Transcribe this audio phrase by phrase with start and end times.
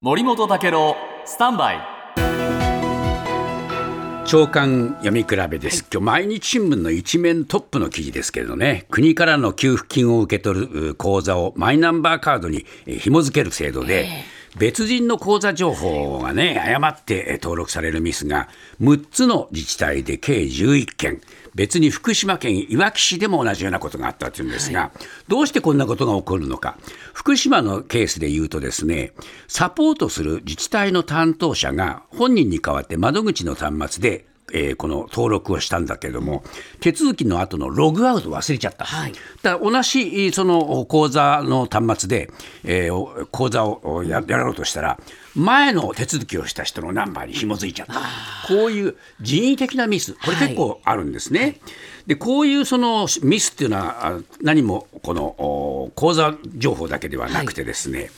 [0.00, 1.80] 森本武郎スタンバイ。
[4.24, 8.86] 長官読み比べです、今日毎日新聞の一面トップの記事ですけれどね。
[8.90, 14.08] 国からの給付金を受け取る口座をマイナンバーカードに紐付ける制度で、
[14.56, 18.48] 別人の口座情報がね誤って登録されるミスが
[18.80, 21.20] 6つの自治体で計11件
[21.58, 24.90] 別に福島県いわき市でも同じようなことがあったというんですが、はい、
[25.26, 26.78] どうしてこんなことが起こるのか。
[27.12, 29.12] 福島のケースでいうとですね
[29.48, 36.42] サポートする自治体の担当者が本人に代わって窓口の端末でえー、この登録をしたんだけれども、
[36.80, 39.12] 手続きの後のログアウト忘れちゃった、はい、
[39.42, 42.30] だから同じその口座の端末で、
[42.64, 44.98] えー、口座をややろうとしたら、
[45.34, 47.94] 前の手続きをした人のナンバーに紐づいちゃった、
[48.48, 51.40] こういう人為的なミス、これ結構あるんですね。
[51.40, 51.60] はい。
[52.08, 58.10] でこういうそのミスっていうのは何もこの口座情報だけではなくてですね、はい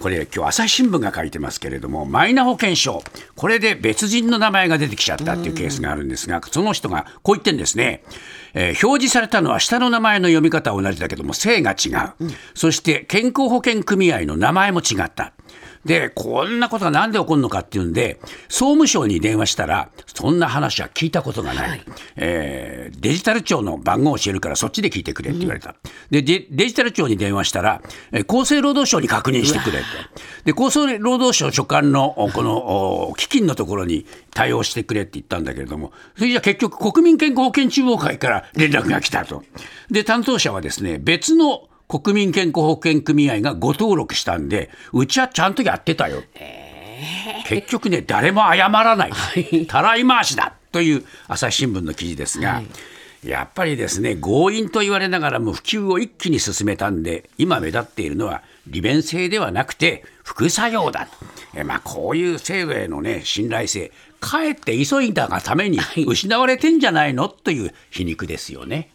[0.00, 3.02] これ今日朝日新聞が書いてますけれどもマイナ保険証。
[3.36, 8.02] これで別人の名前が出てきちゃったっていうケースがあるんですがその人がこう言ってんですね、
[8.54, 11.90] えー、表示されたのは下の名前の読み方は同じだけども姓が違
[12.20, 15.32] う、うん、そして健康保険組合の名前も違った。
[15.88, 21.82] で、こんなことがなんで起こるのかっていうんで、総務省に電話したら、そんな話は聞いたことがない、はい、
[22.16, 27.80] えー、デジタル庁の番号を教えるから、そっちで聞いてくれって言われた、うん、でデジタル庁に電話したら、
[28.12, 29.82] え厚生労働省に確認してくれっ
[30.44, 39.42] て、で厚生労働省所管のこの基金のところに対応してくれって言ったんだけれども、それじゃ結局、国民健康保険中央会から連絡が来たと。
[39.90, 46.22] で、担当者はですね、別の国民健康保険組合がご登録したんで、うちはちゃんとやってたよ。
[47.46, 49.12] 結局ね、誰も謝らない、
[49.66, 61.08] たらい回しだという朝日新聞の記事ですが、はい、やっぱりですね、強引と言われながらも普及を一気に進めたんで、今目立っているのは利便性ではなくて副作用だ。
[61.54, 67.28] えまあ、こういう制度への、ね、信頼性、かえって急いだがために失われてんじゃないの？
[67.28, 68.90] という皮肉ですよね。